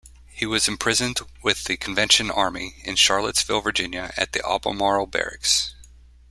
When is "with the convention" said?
1.43-2.31